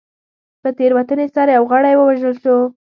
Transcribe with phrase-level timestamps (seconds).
[0.61, 2.57] په تېروتنې سره یو غړی ووژل شو.